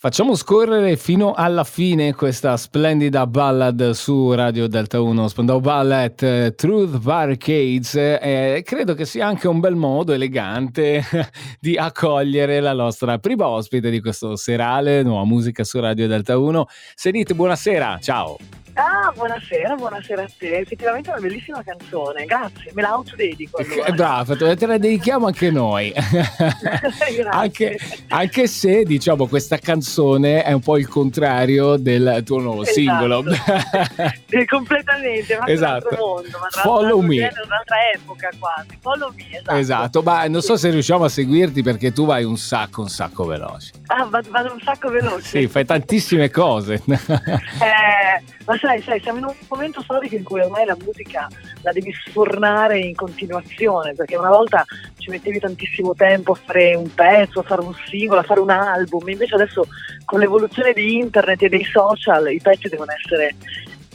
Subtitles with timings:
[0.00, 6.54] Facciamo scorrere fino alla fine questa splendida ballad su Radio Delta 1, Spandau Ballet, eh,
[6.54, 11.02] Truth Barricades, eh, credo che sia anche un bel modo elegante
[11.58, 16.66] di accogliere la nostra prima ospite di questo serale, nuova musica su Radio Delta 1.
[16.94, 18.36] Senite, buonasera, ciao!
[18.80, 20.58] Ah, buonasera, buonasera a te.
[20.58, 23.60] Effettivamente è una bellissima canzone, grazie, me la autodedico.
[23.60, 23.90] Allora.
[23.90, 25.92] Bravo, te la dedichiamo anche noi.
[27.28, 32.78] anche, anche, se, diciamo, questa canzone è un po' il contrario del tuo nuovo esatto.
[32.78, 33.24] singolo.
[34.46, 35.96] completamente, ma esatto.
[35.98, 37.16] mondo, ma Follow me.
[37.16, 38.78] un'altra epoca quasi.
[38.80, 39.56] Follow me, esatto.
[39.56, 43.24] Esatto, ma non so se riusciamo a seguirti perché tu vai un sacco, un sacco
[43.24, 43.72] veloce.
[43.86, 45.40] Ah, vado, vado un sacco veloce.
[45.40, 46.80] Sì, fai tantissime cose.
[46.86, 51.26] eh, ma sai, sai, siamo in un momento storico in cui ormai la musica
[51.62, 54.62] la devi sfornare in continuazione, perché una volta
[54.98, 58.50] ci mettevi tantissimo tempo a fare un pezzo, a fare un singolo, a fare un
[58.50, 59.66] album, invece adesso
[60.04, 63.34] con l'evoluzione di internet e dei social i pezzi devono essere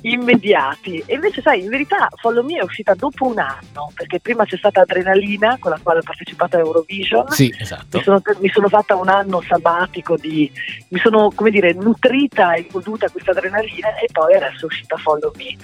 [0.04, 1.04] immediati.
[1.06, 4.58] E invece, sai, in verità Follow Me è uscita dopo un anno, perché prima c'è
[4.58, 7.30] stata Adrenalina, con la quale ho partecipato a Eurovision.
[7.30, 7.98] Sì, esatto.
[7.98, 10.52] Mi sono, mi sono fatta un anno sabbatico di.
[10.90, 15.32] mi sono, come dire, nutrita e goduta questa adrenalina e poi adesso è uscita Follow
[15.36, 15.56] Me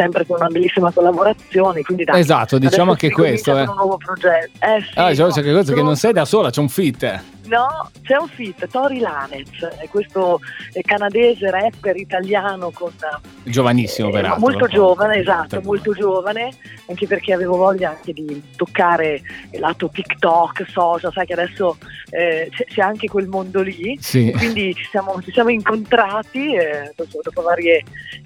[0.00, 1.82] sempre con una bellissima collaborazione.
[1.82, 3.56] Quindi dai, esatto, diciamo anche questo.
[3.56, 3.68] È eh.
[3.68, 4.50] un nuovo progetto.
[4.60, 7.22] Eh, sì, ah, diciamo no, che, questo, che non sei da sola, c'è un fit.
[7.50, 9.48] No, c'è un fit, Tori Lanez,
[9.90, 10.38] questo
[10.82, 12.92] canadese rapper italiano con...
[13.42, 14.38] Giovanissimo eh, peraltro.
[14.38, 16.52] Molto giovane, esatto, molto giovane,
[16.86, 21.76] anche perché avevo voglia anche di toccare il lato TikTok, social, sai che adesso
[22.10, 24.30] eh, c'è, anche quel mondo lì, sì.
[24.36, 27.82] quindi ci siamo, ci siamo incontrati eh, dopo, dopo, varie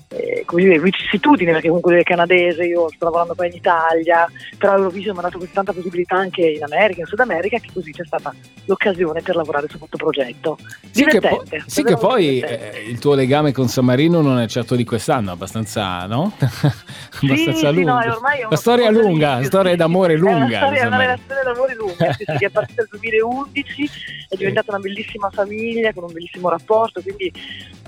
[0.09, 4.31] eh, come dire, vicissitudini, perché comunque lui è canadese, io sto lavorando qua in Italia,
[4.59, 7.71] però Eurovision mi ha dato questa tanta possibilità anche in America, in Sud America, che
[7.73, 8.35] così c'è stata
[8.67, 10.59] l'occasione per lavorare su questo progetto.
[10.91, 14.47] Sì, che, po- sì che poi eh, il tuo legame con San Marino non è
[14.47, 16.33] certo di quest'anno, abbastanza, no?
[16.39, 18.01] abbastanza sì, lungo.
[18.01, 20.37] Sì, no, ormai la storia è lunga, la storia d'amore lunga.
[20.37, 23.91] È una storia, una relazione d'amore lunga, sì, che è partita nel 2011,
[24.29, 27.33] è diventata una bellissima famiglia con un bellissimo rapporto, quindi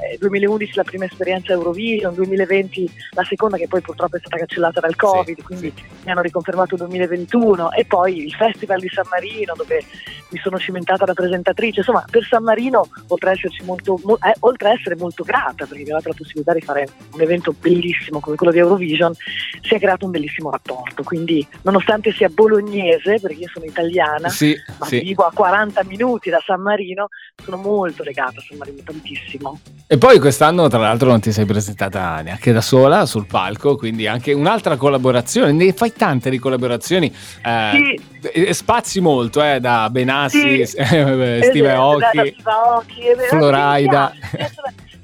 [0.01, 4.81] eh, 2011 la prima esperienza Eurovision, 2020 la seconda che poi purtroppo è stata cancellata
[4.81, 5.73] dal Covid, quindi
[6.05, 9.83] mi hanno riconfermato 2021 e poi il Festival di San Marino dove
[10.29, 13.35] mi sono cimentata da presentatrice, insomma per San Marino oltre,
[13.65, 16.61] molto, mo, eh, oltre a essere molto grata perché mi ha dato la possibilità di
[16.61, 19.15] fare un evento bellissimo come quello di Eurovision,
[19.63, 24.55] si è creato un bellissimo rapporto, quindi nonostante sia bolognese, perché io sono italiana, sì,
[24.79, 25.01] ma sì.
[25.01, 27.09] vivo a 40 minuti da San Marino,
[27.43, 29.61] sono molto legata a San Marino, tantissimo.
[29.89, 34.09] E poi quest'anno tra l'altro non ti sei presentata neanche da sola sul palco, quindi
[34.09, 37.07] anche un'altra collaborazione, ne fai tante di collaborazioni,
[37.45, 38.53] eh, sì.
[38.53, 40.75] spazi molto eh, da Benassi, sì.
[40.75, 44.13] Steve esatto, Occhi, Floraida.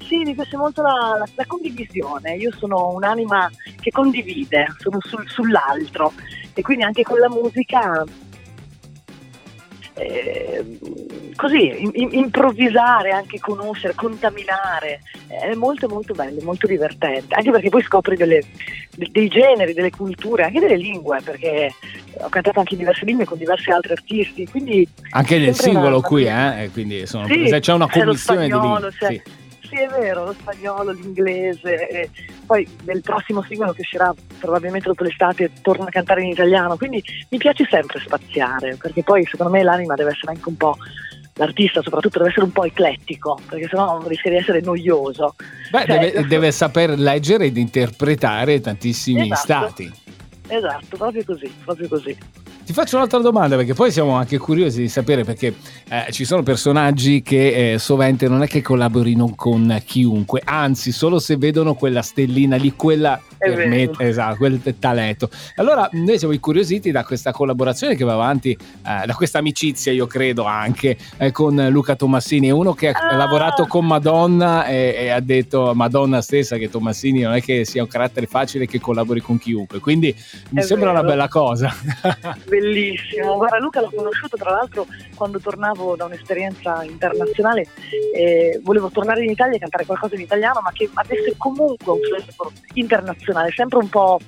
[0.05, 3.49] Sì, mi piace molto la, la, la, condivisione, io sono un'anima
[3.79, 6.11] che condivide, sono sul, sull'altro
[6.53, 8.03] e quindi anche con la musica
[9.95, 10.79] eh,
[11.35, 17.83] così in, improvvisare, anche conoscere, contaminare, è molto molto bello, molto divertente, anche perché poi
[17.83, 18.41] scopri delle,
[18.95, 21.73] dei generi, delle culture, anche delle lingue, perché
[22.19, 26.07] ho cantato anche diverse lingue con diversi altri artisti, quindi anche nel singolo una...
[26.07, 26.69] qui, eh?
[26.71, 28.91] quindi sono, sì, c'è una commissione c'è di lingue.
[28.91, 29.41] Sì
[29.73, 31.87] sì, è vero, lo spagnolo, l'inglese.
[31.87, 32.09] E
[32.53, 36.77] poi nel prossimo singolo che uscirà probabilmente dopo l'estate torno a cantare in italiano.
[36.77, 40.77] Quindi mi piace sempre spaziare, perché poi secondo me l'anima deve essere anche un po'
[41.35, 45.33] l'artista soprattutto deve essere un po' eclettico, perché sennò rischia di essere noioso.
[45.71, 49.91] Beh, cioè, deve, deve, saper leggere ed interpretare tantissimi esatto, stati.
[50.47, 52.15] Esatto, proprio così, proprio così.
[52.65, 55.53] Ti faccio un'altra domanda perché poi siamo anche curiosi di sapere perché
[55.89, 61.19] eh, ci sono personaggi che eh, sovente non è che collaborino con chiunque, anzi solo
[61.19, 65.29] se vedono quella stellina lì, quella permette, esatto, quel talento.
[65.55, 70.07] Allora noi siamo incuriositi da questa collaborazione che va avanti, eh, da questa amicizia io
[70.07, 73.15] credo anche eh, con Luca Tomassini, uno che ha ah.
[73.15, 77.81] lavorato con Madonna e, e, ha detto Madonna stessa che Tomassini non è che sia
[77.81, 80.15] un carattere facile che collabori con chiunque, quindi
[80.49, 80.99] mi è sembra vero.
[80.99, 81.73] una bella cosa.
[82.47, 83.35] bellissimo.
[83.35, 87.67] Guarda, Luca l'ho conosciuto tra l'altro quando tornavo da un'esperienza internazionale.
[88.13, 91.99] Eh, volevo tornare in Italia e cantare qualcosa in italiano, ma che avesse comunque un
[92.01, 94.19] flavor internazionale, sempre un po'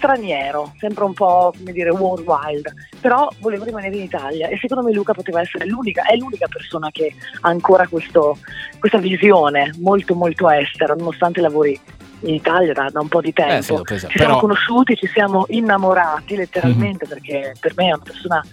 [0.00, 4.92] straniero, sempre un po' come dire worldwide, però volevo rimanere in Italia e secondo me
[4.92, 8.38] Luca poteva essere l'unica, è l'unica persona che ha ancora questo,
[8.78, 11.78] questa visione molto molto estera, nonostante lavori
[12.20, 13.84] in Italia da, da un po' di tempo.
[13.84, 14.24] Eh, sì, ci però...
[14.24, 17.14] siamo conosciuti, ci siamo innamorati letteralmente mm-hmm.
[17.14, 18.44] perché per me è una persona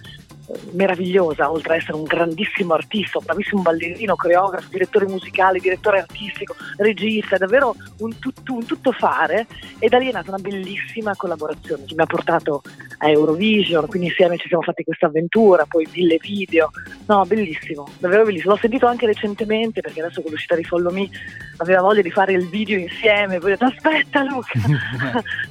[0.72, 6.54] meravigliosa, oltre ad essere un grandissimo artista, un bravissimo ballerino, coreografo, direttore musicale, direttore artistico,
[6.76, 9.46] regista, è davvero un, tutto, un tutto fare
[9.78, 12.62] e da lì è nata una bellissima collaborazione che mi ha portato
[12.98, 16.70] a Eurovision, quindi insieme ci siamo fatti questa avventura, poi mille video,
[17.06, 21.08] no bellissimo, davvero bellissimo, l'ho sentito anche recentemente perché adesso con l'uscita di Follow Me
[21.58, 24.52] aveva voglia di fare il video insieme, poi ho detto aspetta Luca,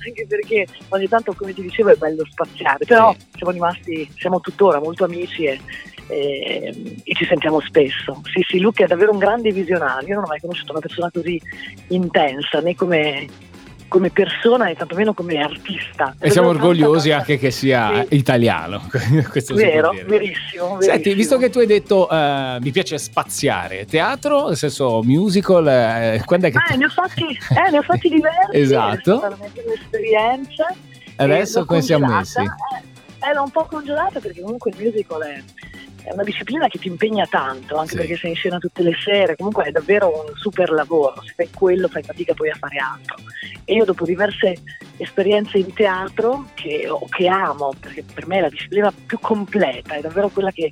[0.05, 3.25] anche perché ogni tanto come ti dicevo è bello spaziare, però sì.
[3.35, 5.59] siamo rimasti, siamo tuttora molto amici e,
[6.07, 8.21] e, e, ci sentiamo spesso.
[8.33, 11.11] Sì, sì, Luca è davvero un grande visionario, io non ho mai conosciuto una persona
[11.11, 11.39] così
[11.87, 13.27] intensa, né come,
[13.87, 16.15] come persona e tantomeno come artista.
[16.19, 18.15] E siamo orgogliosi anche che sia sì.
[18.15, 18.87] italiano.
[19.29, 24.47] Questo Vero, verissimo, verissimo, Senti, visto che tu hai detto uh, mi piace spaziare, teatro,
[24.47, 26.57] nel senso musical, eh, quando è che...
[26.73, 28.51] Eh, ne ho fatti, eh, ne ho fatti diversi.
[28.51, 29.21] esatto.
[29.21, 29.27] È
[29.65, 30.73] un'esperienza.
[31.17, 32.39] Adesso come siamo messi?
[32.39, 32.95] Eh,
[33.29, 35.43] era un po' congelata perché comunque il musical è,
[36.03, 37.95] è una disciplina che ti impegna tanto, anche sì.
[37.97, 41.49] perché sei in scena tutte le sere, comunque è davvero un super lavoro, se fai
[41.53, 43.17] quello fai fatica poi a fare altro.
[43.65, 44.55] E io dopo diverse
[44.97, 50.01] esperienze in teatro, che, che amo, perché per me è la disciplina più completa, è
[50.01, 50.71] davvero quella che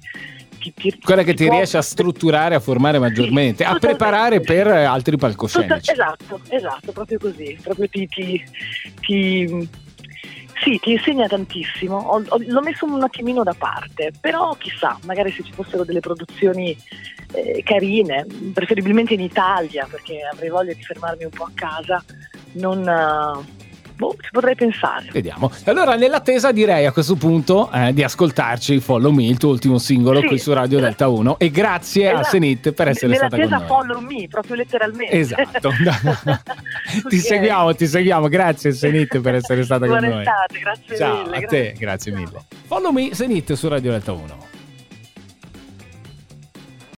[0.58, 4.40] ti, ti, quella che ti, ti riesce a strutturare, a formare maggiormente, sì, a preparare
[4.40, 5.92] per altri palcoscenici.
[5.92, 8.08] esatto, esatto, proprio così, proprio ti,
[10.65, 15.31] sì, ti insegna tantissimo, ho, ho, l'ho messo un attimino da parte, però chissà, magari
[15.31, 16.75] se ci fossero delle produzioni
[17.33, 22.03] eh, carine, preferibilmente in Italia, perché avrei voglia di fermarmi un po' a casa,
[22.53, 22.79] non...
[22.79, 23.63] Uh,
[23.95, 25.07] Boh, ci potrei pensare.
[25.12, 25.51] Vediamo.
[25.65, 30.19] Allora, nell'attesa direi a questo punto eh, di ascoltarci Follow Me, il tuo ultimo singolo
[30.21, 30.27] sì.
[30.27, 32.19] qui su Radio Delta 1 e grazie esatto.
[32.19, 33.97] a Senit per essere nell'attesa stata con noi.
[33.97, 35.18] Follow Me, proprio letteralmente.
[35.18, 35.71] Esatto.
[37.07, 38.27] ti seguiamo, ti seguiamo.
[38.27, 40.19] Grazie Senit per essere stata Buona con noi.
[40.19, 41.38] Estate, grazie Ciao, mille.
[41.38, 42.44] a te, grazie mille.
[42.65, 44.44] Follow Me, Senit su Radio Delta 1.